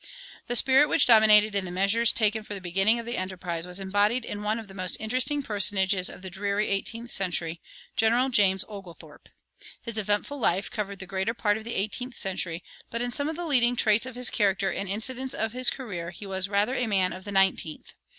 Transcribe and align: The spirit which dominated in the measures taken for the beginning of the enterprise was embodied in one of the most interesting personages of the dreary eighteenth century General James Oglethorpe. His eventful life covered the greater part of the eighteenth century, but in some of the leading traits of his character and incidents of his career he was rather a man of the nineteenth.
The 0.47 0.55
spirit 0.55 0.89
which 0.89 1.05
dominated 1.05 1.53
in 1.53 1.63
the 1.63 1.69
measures 1.69 2.11
taken 2.11 2.41
for 2.41 2.55
the 2.55 2.59
beginning 2.59 2.97
of 2.97 3.05
the 3.05 3.17
enterprise 3.17 3.67
was 3.67 3.79
embodied 3.79 4.25
in 4.25 4.41
one 4.41 4.57
of 4.57 4.67
the 4.67 4.73
most 4.73 4.97
interesting 4.99 5.43
personages 5.43 6.09
of 6.09 6.23
the 6.23 6.31
dreary 6.31 6.69
eighteenth 6.69 7.11
century 7.11 7.61
General 7.95 8.29
James 8.29 8.65
Oglethorpe. 8.67 9.29
His 9.83 9.99
eventful 9.99 10.39
life 10.39 10.71
covered 10.71 10.97
the 10.97 11.05
greater 11.05 11.35
part 11.35 11.55
of 11.57 11.65
the 11.65 11.75
eighteenth 11.75 12.15
century, 12.15 12.63
but 12.89 13.03
in 13.03 13.11
some 13.11 13.29
of 13.29 13.35
the 13.35 13.45
leading 13.45 13.75
traits 13.75 14.07
of 14.07 14.15
his 14.15 14.31
character 14.31 14.73
and 14.73 14.89
incidents 14.89 15.35
of 15.35 15.51
his 15.53 15.69
career 15.69 16.09
he 16.09 16.25
was 16.25 16.49
rather 16.49 16.73
a 16.73 16.87
man 16.87 17.13
of 17.13 17.23
the 17.23 17.31
nineteenth. 17.31 17.93